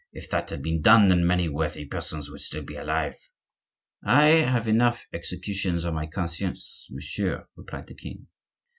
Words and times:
If 0.11 0.31
that 0.31 0.49
had 0.49 0.63
been 0.63 0.81
done 0.81 1.09
then, 1.09 1.27
many 1.27 1.47
worthy 1.47 1.85
persons 1.85 2.31
would 2.31 2.41
still 2.41 2.63
be 2.63 2.75
alive." 2.75 3.29
"I 4.03 4.29
have 4.29 4.67
enough 4.67 5.05
executions 5.13 5.85
on 5.85 5.93
my 5.93 6.07
conscience, 6.07 6.87
monsieur," 6.89 7.47
replied 7.55 7.85
the 7.85 7.93
king. 7.93 8.25